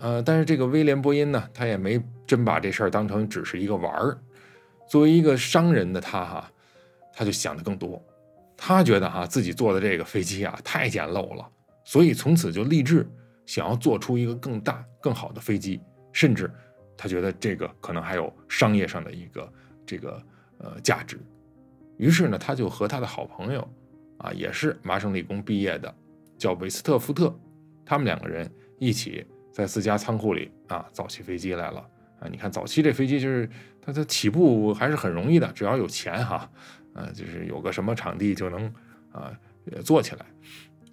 [0.01, 4.19] 呃，但是这个威廉波音呢，他也没真把这事儿当成只是一个玩儿。
[4.89, 6.53] 作为一个商人的他哈，
[7.13, 8.03] 他就想的更多，
[8.57, 11.49] 他觉得哈自己坐的这个飞机啊太简陋了，
[11.85, 13.07] 所以从此就立志。
[13.47, 15.81] 想要做出一个更大、更好的飞机，
[16.13, 16.51] 甚至
[16.97, 19.53] 他觉得这个可能还有商业上的一个
[19.87, 20.21] 这个
[20.59, 21.17] 呃价值。
[21.97, 23.61] 于是呢，他就和他的好朋友
[24.19, 25.95] 啊，也是麻省理工毕业的，
[26.37, 27.33] 叫韦斯特福特，
[27.85, 29.25] 他们两个人一起
[29.57, 31.81] 在自家仓库里啊造起飞机来了
[32.21, 32.29] 啊。
[32.31, 33.49] 你看早期这飞机就是
[33.81, 36.51] 它它起步还是很容易的，只要有钱哈，
[36.93, 38.71] 呃，就是有个什么场地就能
[39.13, 39.33] 啊
[39.83, 40.27] 做起来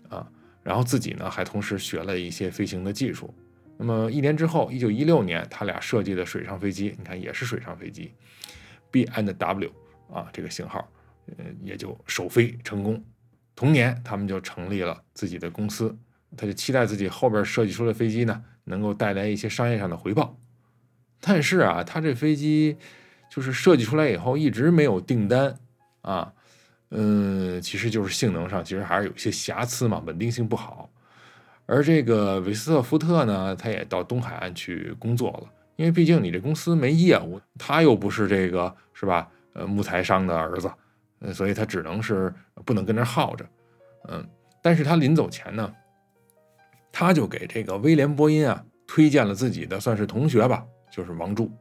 [0.08, 0.26] 啊。
[0.64, 3.34] 然后自己呢，还同时学了一些飞行的技术。
[3.76, 8.14] 那么一年之后，一九一六年，他俩设计的水上飞机，你看也是水上飞机
[8.90, 9.72] ，B and W
[10.10, 10.90] 啊，这个型号，
[11.38, 13.04] 呃，也就首飞成功。
[13.56, 15.94] 同年，他们就成立了自己的公司，
[16.38, 20.38] 他就期待自己后边设计出的飞机呢，能够带来一些商业上的回报。
[21.20, 22.78] 但是啊，他这飞机
[23.30, 25.58] 就是设计出来以后，一直没有订单
[26.02, 26.34] 啊。
[26.92, 30.90] 嗯，其实就是性能上其实还是有些瑕疵嘛，稳定性不好。
[31.66, 39.28] 而这个韦斯特福特呢，他也到东海岸去工作了，因为毕竟你这公司没业务，他又不是这个是吧？
[39.54, 40.72] 呃，木材商的儿子，
[41.34, 42.34] 所以他只能是
[42.66, 43.46] 不能跟那耗着。
[44.10, 44.28] 嗯，
[44.62, 45.74] 但是他临走前呢，
[46.94, 51.52] 他就给这个威廉波音啊推荐了自己的算是同学吧，就是王柱。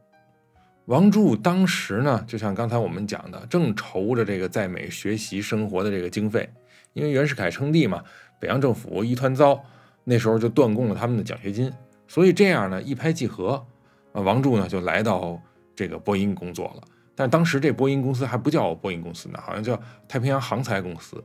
[0.85, 6.47] 王柱当时呢，就像刚才我们讲的，正愁着这个在美学习生活的这个经费，
[6.93, 8.03] 因为袁世凯称帝嘛，
[8.39, 9.63] 北洋政府一团糟，
[10.03, 11.71] 那时候就断供了他们的奖学金，
[12.07, 13.65] 所以这样呢一拍即合，
[14.11, 15.41] 啊，王柱呢就来到
[15.75, 16.83] 这个波音工作了。
[17.15, 21.23] 但当时这波音公司还不叫波音公司呢，好像叫太平洋航材公司，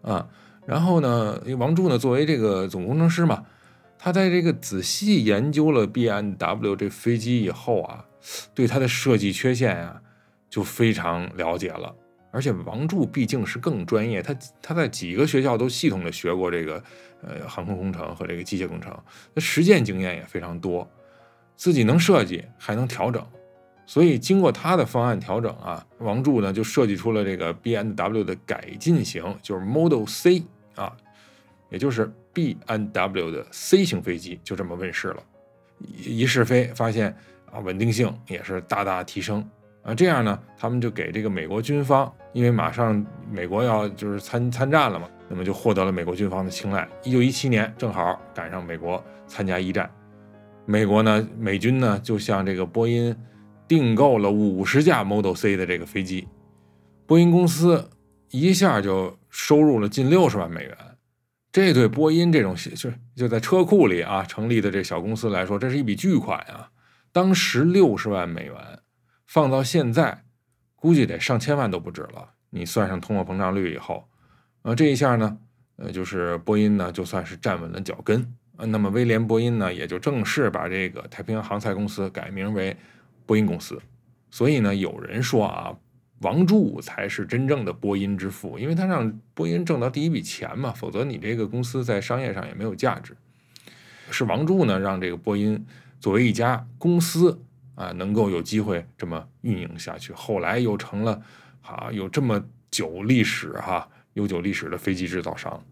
[0.00, 0.26] 啊，
[0.66, 3.44] 然后呢，因为王柱呢作为这个总工程师嘛，
[3.98, 8.04] 他在这个仔细研究了 B M W 这飞机以后啊，
[8.54, 10.00] 对它的设计缺陷呀
[10.48, 11.94] 就非常了解了。
[12.30, 16.82] 而且王柱毕竟是更专业，他他在几个学校都系统的学过这个
[17.22, 18.92] 呃航空工程和这个机械工程，
[19.32, 20.90] 那实践经验也非常多，
[21.54, 23.24] 自己能设计还能调整。
[23.86, 30.42] 所以经过他的方案调整啊，王柱呢就设计出了这个 B N W 的改进型，就是 Model C
[30.74, 30.90] 啊，
[31.68, 35.22] 也就是 B N W 的 C 型飞机，就这么问世了。
[36.02, 37.14] 一试飞发现
[37.52, 39.46] 啊，稳定性也是大大提升
[39.82, 39.94] 啊。
[39.94, 46.88] 这样呢，他们就给这个美国军方，因为马上美国要就是参参战了嘛，那么就获得了美国军方的青睐。
[47.02, 49.90] 一九一七年正好赶上美国参加一战，
[50.64, 53.14] 美国呢，美军呢就向这个波音。
[53.66, 56.28] 订购了五十架 Model C 的这个飞机，
[57.06, 57.90] 波音公司
[58.30, 60.76] 一下就收入了近六十万美元。
[61.50, 66.68] 这对波音这种就就在车库里啊成立的这小公司来说，这是一笔巨款啊！
[67.12, 68.54] 当时六十万美元
[69.26, 70.24] 放到现在，
[70.74, 72.32] 估计得上千万都不止了。
[72.50, 74.08] 你算上通货膨胀率以后，
[74.62, 75.38] 呃，这一下呢，
[75.76, 78.34] 呃，就是波音呢就算是站稳了脚跟。
[78.56, 82.76] 呃，那么威廉波音呢也就正式把这个太平洋航材公司改名为。
[83.26, 83.80] 波音公司，
[84.30, 85.76] 所以呢，有人说啊，
[86.20, 93.16] 王柱才是真正的波音之父，因为他让波音挣到第一笔钱嘛，否则你这个公司在商业上也没有价值。
[94.10, 95.64] 是王柱呢，让这个波音
[95.98, 97.40] 作为一家公司
[97.74, 101.22] 啊，能够有机会这么运营下去，后来又成了
[101.62, 105.62] 啊，有这么久历史哈，悠久历史的飞机制造商。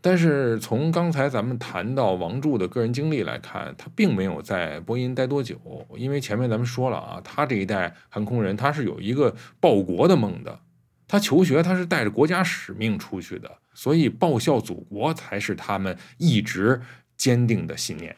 [0.00, 5.58] 但是从刚才咱们谈到王柱的个人经历来看，他并没有在波音待多久，
[5.96, 10.60] 因为前面咱们说了啊，他这一代航空人他是有一个报国的梦的，
[11.08, 16.80] 他求学他是带着国家使命出去的，所以报效祖国才是他们一直
[17.16, 18.14] 坚定的信念。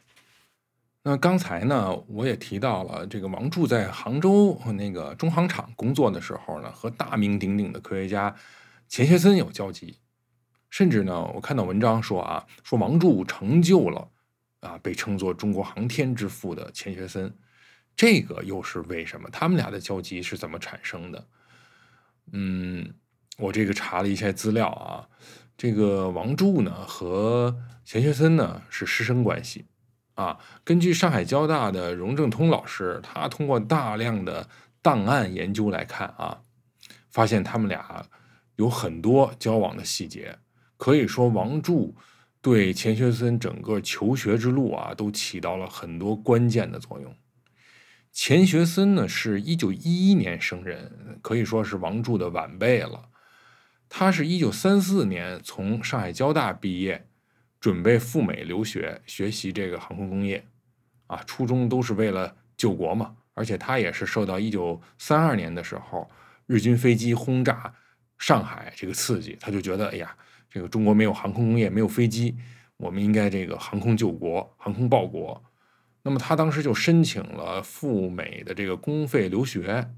[1.04, 8.34] 那刚才呢，我也提到了这个王柱在杭州那个中航厂工作的时候呢，和大名鼎鼎的科学家
[8.88, 9.96] 钱学森有交集。
[10.70, 14.10] 甚至呢，我看到文章说啊，说王柱成就了
[14.60, 17.32] 啊，被称作中国航天之父的钱学森，
[17.96, 19.28] 这个又是为什么？
[19.30, 21.26] 他们俩的交集是怎么产生的？
[22.32, 22.94] 嗯，
[23.38, 25.08] 我这个查了一下资料啊，
[25.56, 29.64] 这个王柱呢和钱学森呢是师生关系
[30.14, 30.38] 啊。
[30.64, 34.46] 根据上海交大的荣正通老师，他通过大量的
[34.82, 36.42] 档案研究来看啊，
[37.10, 38.04] 发现他们俩
[38.56, 40.38] 有很多交往的细节。
[40.78, 41.94] 可以说，王柱
[42.40, 47.14] 对钱学森整个求学之路啊，都起到了很多关键的作用。
[48.12, 53.08] 钱学森呢，是一九一一年生人，可以说是王柱的晚辈了。
[53.88, 57.08] 他是一九三四年从上海交大毕业，
[57.58, 60.46] 准备赴美留学学习这个航空工业，
[61.08, 63.16] 啊，初衷都是为了救国嘛。
[63.34, 66.08] 而且他也是受到一九三二年的时候
[66.46, 67.74] 日军飞机轰炸
[68.16, 70.16] 上海这个刺激，他就觉得，哎呀。
[70.50, 72.36] 这个中国没有航空工业，没有飞机，
[72.78, 75.42] 我们应该这个航空救国，航空报国。
[76.02, 79.90] 那么他当时就申请了赴美的这个公费留学，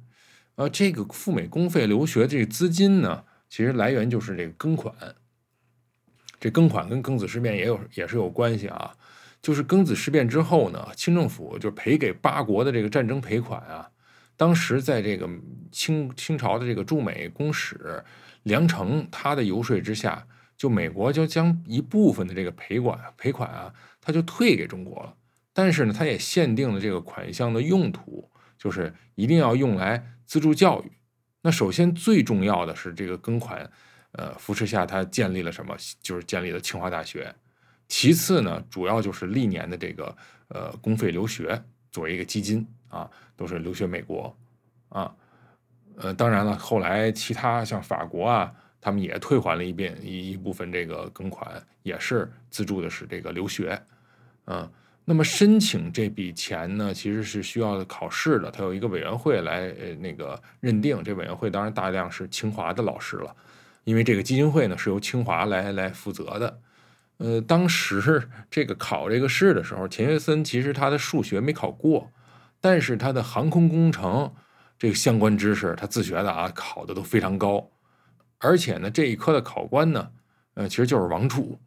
[0.57, 4.93] 呃，这个赴美公费留学这个资金呢，其实来源就是这个庚款。
[6.41, 8.97] 这庚款跟庚子事变也有也是有关系啊，
[9.41, 13.89] 就是庚子事变之后呢，清政府就赔给八国的这个战争赔款啊，
[14.37, 15.29] 当时在这个
[15.71, 18.03] 清清朝的这个驻美公使
[18.43, 20.27] 梁诚他的游说之下。
[20.61, 25.15] 就美国就将一部分的这个赔款赔款啊，他就退给中国了。
[25.55, 30.93] 但是呢，他也限定了这个款项的用途，就是一定要用来资助教育。
[31.41, 33.71] 那首先最重要的是这个庚款，
[34.13, 35.75] 呃，扶持下他建立了什么？
[36.03, 37.35] 就是建立了清华大学。
[37.89, 40.15] 其次呢，主要就是历年的这个
[40.49, 44.37] 呃公费留学作为一个基金啊，都是留学美国
[44.91, 45.17] 啊。
[45.97, 48.53] 呃，当然了，后来其他像法国啊。
[48.81, 53.81] 他们也退还了一遍一一部分这个庚款，也是资助的是这个留学，
[54.47, 54.71] 嗯，
[55.05, 63.35] 那么申请这笔钱呢，其实是需要考试的，它有一个委员会来呃那个认定，这委员会当然大量是清华的老师了，
[63.85, 66.61] 因为这个基金会呢是由清华来来负责的，
[67.19, 72.11] 呃，当时这个考这个试的时候，钱学森其实他的数学没考过，
[72.61, 74.33] 但是他的航空工程
[74.79, 77.69] 这个相关知识他自学的啊，考的都非常高。
[78.41, 80.11] 而且呢，这一科的考官呢，
[80.55, 81.59] 呃，其实就是王柱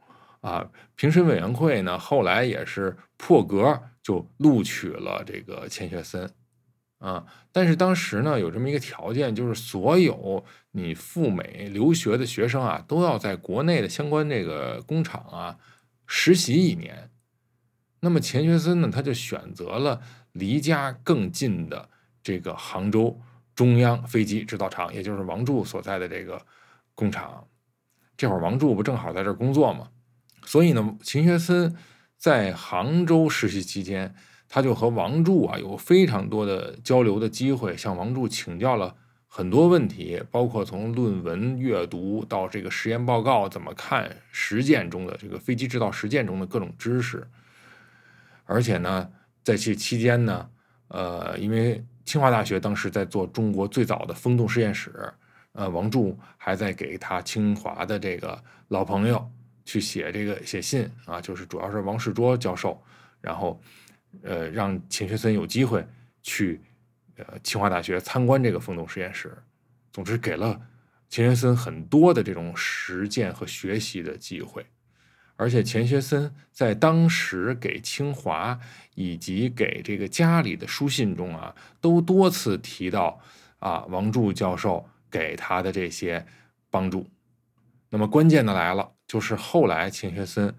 [0.41, 0.69] 啊。
[0.95, 6.29] 评审委员会呢，后来也是破格就录取了这个钱学森
[6.99, 7.25] 啊。
[7.51, 15.57] 但是当时呢，有这么一个条件，就是所有你赴美留学的学生啊，都要在国内的相关这个工厂啊
[16.07, 17.09] 实习一年。
[17.99, 20.01] 那么钱学森呢，他就选择了
[20.31, 21.89] 离家更近的
[22.21, 23.21] 这个杭州
[23.55, 26.43] 中央飞机制造厂，也就是王柱所在的这个
[26.95, 27.47] 工厂。
[28.15, 29.89] 这会儿王柱不正好在这工作吗？
[30.45, 31.75] 所以呢，钱学森
[32.17, 34.13] 在杭州实习期间，
[34.47, 38.95] 他就和王柱啊有非常多的交流的机会，向王柱请教了
[39.27, 47.27] 很多问题，包括从论文阅读到这个实验报告怎么看，实践中的这个飞机制造实践中的各种知识。
[48.45, 49.09] 而且呢，
[49.43, 50.49] 在这期间呢，
[50.89, 55.11] 呃，因为清华大学当时在做中国最早的风洞实验室，
[55.53, 59.31] 呃，王柱还在给他清华的这个老朋友
[59.65, 62.81] 去写这个写信啊，就是主要是王世卓教授，
[63.21, 63.61] 然后
[64.23, 65.85] 呃，让钱学森有机会
[66.21, 66.59] 去
[67.17, 69.35] 呃清华大学参观这个风洞实验室。
[69.91, 70.59] 总之，给了
[71.07, 74.65] 钱学森很多的这种实践和学习的机会。
[75.35, 78.59] 而且钱学森在当时给清华
[78.95, 83.19] 以及给这个家里的书信中啊，都多次提到
[83.59, 86.25] 啊王柱教授给他的这些
[86.71, 87.05] 帮助。
[87.89, 90.51] 那么关键的来了，就是后来钱学森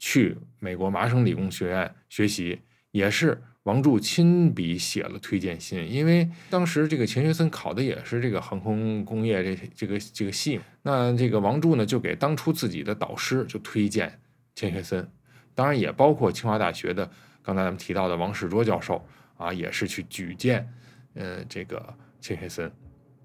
[0.00, 14.20] 去美国麻省理工学院学习，也是王柱亲笔写了推荐信，因为当时这个钱学森考的也是这个航空工业这这个这个系，那这个王柱呢就给当初自己的导师就推荐。
[14.56, 15.08] 钱学森，
[15.54, 17.08] 当然也包括清华大学的
[17.42, 19.06] 刚才咱们提到的王世卓教授
[19.36, 20.68] 啊，也是去举荐，
[21.14, 22.70] 呃，这个钱学森，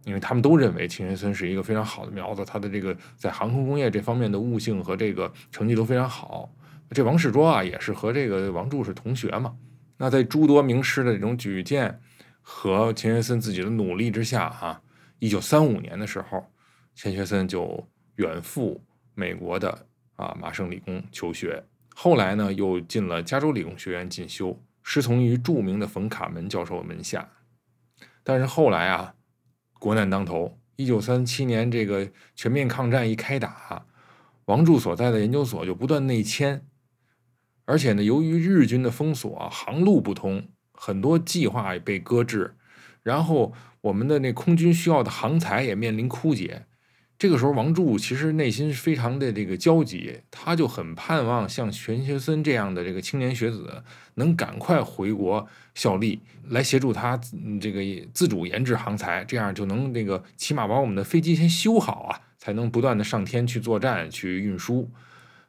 [0.05, 6.49] 因为他们都认为钱学森是一个非常好的苗子，他的这个在航空工业这方面的悟性和这个成绩都非常好。
[6.91, 9.53] 这王世卓啊，也是和这个王柱是同学嘛。
[9.97, 11.99] 那在诸多名师的这种举荐
[12.41, 14.81] 和钱学森自己的努力之下，啊，
[15.19, 16.45] 一九三五年的时候，
[16.93, 17.85] 钱学森就
[18.15, 18.81] 远赴
[19.13, 19.85] 美国的。
[20.17, 21.61] 啊，麻省理工求学，
[21.93, 27.29] 后来呢又进了加州理工学院进修，师从于著名的冯卡门教授门下。
[28.23, 29.13] 但是后来啊，
[29.85, 33.85] 国难当头，一九三七年这个全面抗战一开打，
[34.45, 36.65] 王柱所在的研究所就不断内迁，
[37.65, 42.55] 而且呢，由于日军的封锁，航路不通，很多计划也被搁置，
[43.03, 46.65] 然后我们的那空军需要的航材也面临枯竭。
[47.17, 53.81] 这个时候，王柱其实内心是非常的这个焦急，他就很盼望像钱学森这样的这个青年学子
[54.15, 57.17] 能赶快回国效力，来协助他
[57.61, 57.81] 这个
[58.13, 64.91] 自主研制航材，这样就能那个起码把我们的飞机先修好啊，才能不断的上天去作战去运输。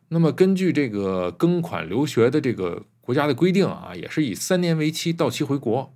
[0.09, 5.93] 那么根据这个庚款留学的这个国家的规定啊，也是以三年为期，到期回国，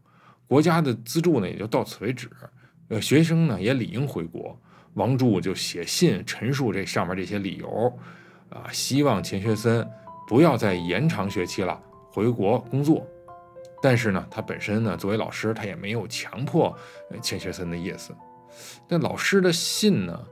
[0.49, 2.29] 国家的资助呢也就到此为止，
[2.89, 4.61] 呃，学生呢也理应回国。
[4.95, 7.97] 王柱就写信陈述这上面这些理由，
[8.49, 9.89] 啊，希望钱学森
[10.27, 11.81] 不要再延长学期了，
[12.11, 13.07] 回国工作。
[13.81, 16.77] 但是呢，他本身呢，作为老师，他也没有强迫
[17.23, 18.15] 钱学森的意思。
[18.89, 20.27] 那老师的信呢，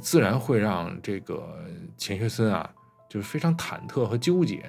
[0.00, 1.62] 自然会让这个
[1.98, 2.68] 钱学森啊，
[3.08, 4.64] 就是非常忐忑和纠结，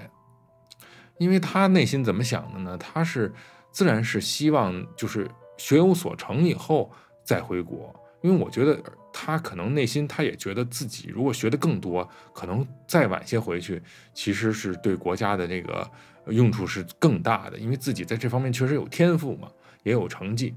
[1.17, 2.77] 因为他内心怎么想的呢？
[2.77, 3.33] 他是
[3.71, 5.27] 自然是希望就是
[5.57, 6.91] 学有所成以后
[7.23, 8.77] 再回国，因为我觉得。
[9.13, 13.81] 他可能内心他也觉得自己如果学的更多，可能再晚些回去，
[14.13, 15.89] 其实是对国家的这个
[16.27, 19.49] 用处是更大的，因为自己在这方面确实有天赋嘛，
[19.83, 20.55] 也有成绩。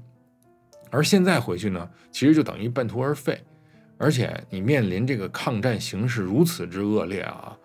[0.89, 3.43] 而现在回去呢，其实就等于半途而废，
[3.97, 7.57] 而且你面临这个抗战形势如此之恶劣啊，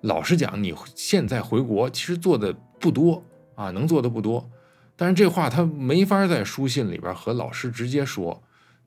[0.00, 3.24] 老实讲，你现在回国其实做的不多
[3.54, 4.50] 啊，能做的不多。
[4.96, 8.42] 但是这话他没法在书信里边和老师直接说。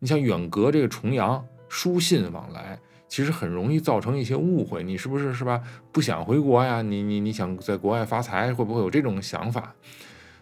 [0.06, 2.78] 你像远隔这个重洋，书信往来，
[3.08, 4.84] 其实很容易造成一些误会。
[4.84, 5.60] 你是不是是吧？
[5.91, 6.84] 不想回国呀？
[6.84, 9.74] 你你你想在国外发财，会不会有这种想法？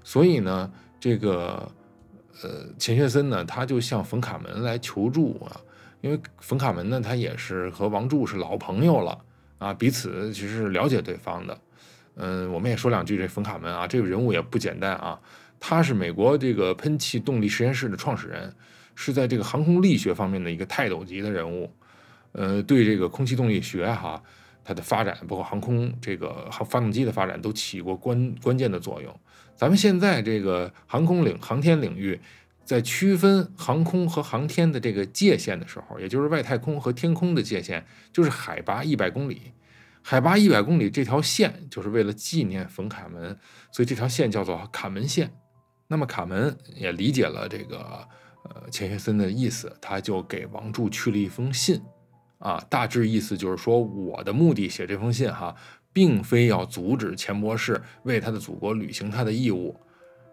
[0.04, 1.72] 所以呢，这个
[2.42, 5.56] 呃钱学森呢，他就向冯卡门来求助啊。
[6.02, 9.18] 因为冯卡门呢，他也是和王柱是老朋友了
[9.60, 11.58] 啊，彼此其实是了解对方的。
[12.16, 15.18] 嗯，我们也说两句这冯卡门啊，这个人物也不简单啊。
[15.58, 18.54] 他是美国这个喷气动力实验室的创始人。
[18.96, 21.72] 是在这个航空力学方面的一个泰斗级的人物，
[22.32, 24.22] 呃，对这个空气动力学哈，
[24.64, 29.14] 它的发展，包括航空这个航发动机的发展，都起过关关键的作用。
[29.56, 32.20] 咱们现在这个航空领航天领域，
[32.66, 39.54] 在区分航空和航天的这个界限的时候，也就是外太空和天空的界限，就是海拔一百公里。
[40.02, 43.38] 海拔一百公里这条线就是为了纪念冯卡门，
[43.72, 45.32] 所以这条线叫做卡门线。
[45.88, 48.08] 那么卡门也理解了这个
[48.44, 51.82] 呃钱学森的意思，他就给王柱去了一封信，
[52.40, 55.56] 啊，大致意思就是说，我的目的写这封信哈，
[55.92, 59.76] 并非要阻止钱博士为他的祖国履行他的义务。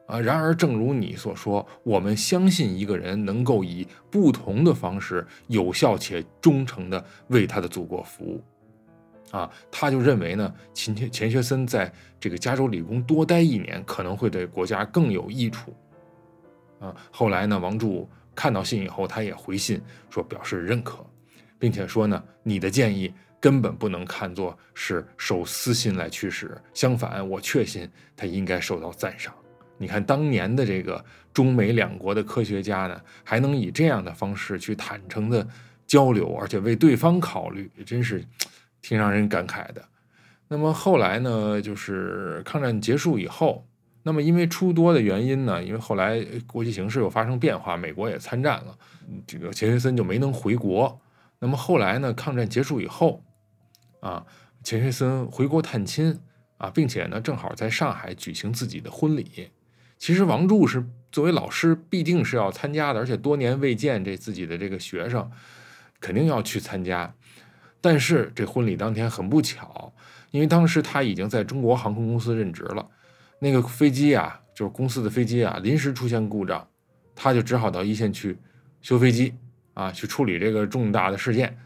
[0.07, 8.43] 啊，然而，正如你所说，我们相信一个人能够以不同的方式，有效且忠诚地为他的祖国服务。
[9.31, 15.73] 啊，他就认为呢，钱钱钱学森在这个加州理工多待一年，可能会对国家更有益处。
[16.81, 21.07] 啊，后来呢，王柱看到信以后，他也回信说表示认可，
[21.59, 29.33] 并且说呢，你的建议根本不能看作是受私心来驱使，相反，我确信他应该受到赞赏。
[29.77, 31.03] 你看，当年的这个
[31.33, 35.47] 中美两国的科学家呢，还能以这样的方式去坦诚的
[35.87, 38.25] 交流，而且为对方考虑，真是
[38.83, 39.83] 挺让人感慨的。
[40.49, 43.67] 那么后来呢，就是抗战结束以后，
[44.03, 48.79] 那么因为出多的原因呢，因为后来国际形势又发生变化，美国也参战了，
[49.27, 51.01] 这个钱学森就没能回国。
[51.39, 53.23] 那么后来呢，抗战结束以后，
[54.01, 54.25] 啊，
[54.63, 56.19] 钱学森回国探亲
[56.59, 59.51] 啊，并且呢，正好在上海举行自己的婚礼。
[59.99, 65.31] 其实王柱是作为老师，必定是要参加的，而且多年未见这自己的这个学生，
[66.01, 67.15] 肯定要去参加。
[67.83, 69.93] 但是这婚礼当天很不巧，
[70.31, 72.87] 因为当时他已经在中国航空公司任职了，
[73.41, 76.69] 那个飞机啊，就是公司的飞机啊，临时出现故障，
[77.15, 78.39] 他就只好到一线去
[78.81, 79.35] 修飞机
[79.75, 81.59] 啊，去处理这个重大的事件，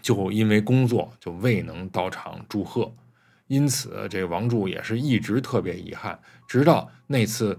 [0.00, 2.94] 就因为工作就未能到场祝贺。
[3.48, 6.18] 因此，这王柱也是一直特别遗憾，
[6.48, 7.56] 直到那次，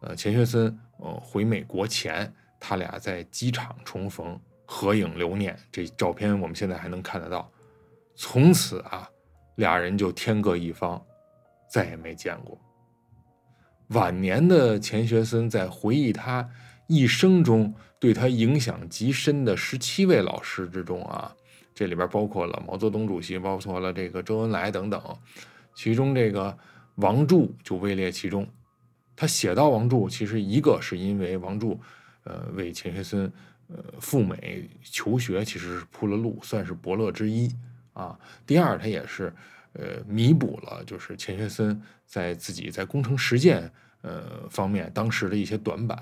[0.00, 0.66] 呃，钱学森
[0.98, 5.56] 呃回美国前，他俩在机场重逢，合影留念。
[5.70, 7.48] 这照片我们现在还能看得到。
[8.16, 9.08] 从此啊，
[9.56, 11.00] 俩人就天各一方，
[11.70, 12.58] 再也没见过。
[13.88, 16.48] 晚年的钱学森在回忆他
[16.86, 21.34] 一生中对他影响极深的十七位老师之中啊。
[21.74, 25.00] 这里边包括了毛泽东主席，包括了这个周恩来等等，
[25.74, 26.58] 其中这个
[26.96, 28.44] 王柱就位列其中。
[29.14, 31.80] 他写到王柱，其实一个是因为王柱，
[32.24, 33.32] 呃，为钱学森，
[33.68, 37.48] 呃，赴美求学其实是铺了路，算是伯乐之一
[37.92, 38.18] 啊。
[38.44, 39.32] 第二，他也是，
[39.78, 43.72] 呃，弥补了就是钱学森在自己在工程实践，
[44.02, 45.98] 呃，方面当时的一些短板。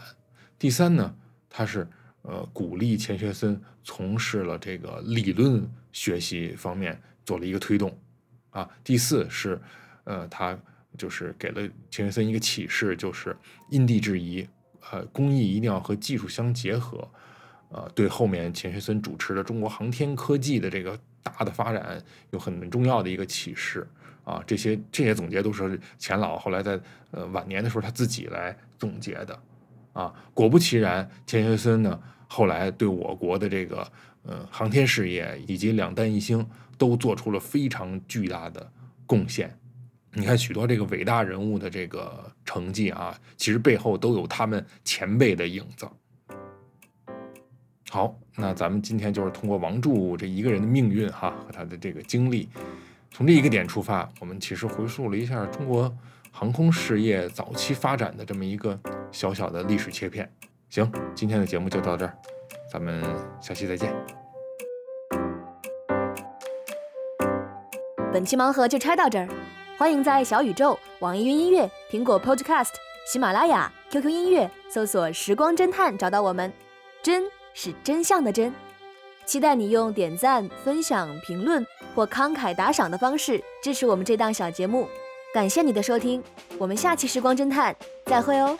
[0.58, 1.14] 第三呢，
[1.48, 1.86] 他是。
[2.28, 7.96] 呃，鼓励钱学森从事了这个理论学习方面做了一个推动，
[8.50, 9.60] 啊，第四是，
[10.02, 10.58] 呃，他
[10.98, 13.36] 就是给了钱学森一个启示，就是
[13.70, 14.44] 因地制宜，
[14.90, 17.08] 呃，工艺一定要和技术相结合，
[17.68, 23.86] 呃，对后面钱学森主持的中国航天科技的这个大的发展有很重要的一个启示，
[24.24, 29.38] 啊，这些这些总结都是钱老后来在呃晚年的时候他自己来总结的，
[29.92, 32.00] 啊，果不其然，钱学森呢。
[32.28, 33.86] 后来对我国的这个
[34.24, 36.44] 呃航天事业以及两弹一星
[36.76, 38.68] 都做出了非常巨大的
[39.06, 39.56] 贡献。
[40.12, 45.88] 你看许多这个伟大人物的这个成绩啊，其实背后都有他们前辈的影子。
[47.96, 52.46] 好，那咱们今天就是通过王柱这一个人的命运哈和他的这个经历，
[53.10, 55.90] 从这一个点出发，我们其实回溯了一下中国
[56.30, 58.78] 航空事业早期发展的这么一个
[59.10, 60.30] 小小的历史切片。
[60.68, 62.14] 行，今天的节目就到这儿，
[62.70, 63.02] 咱们
[63.40, 63.90] 下期再见。
[68.12, 69.26] 本期盲盒就拆到这儿，
[69.78, 72.74] 欢迎在小宇宙、网易云音乐、苹果 Podcast、
[73.10, 76.52] 喜马拉雅、QQ 音乐搜索“时光侦探”找到我们。
[77.02, 77.22] 真
[77.56, 78.52] 是真相的真，
[79.24, 84.86] 期待你用点赞、分享、评论或慷慨打赏的方式支持我们这档小节目。
[85.32, 86.22] 感谢你的收听，
[86.58, 88.56] 我们下期时光侦探再会哦。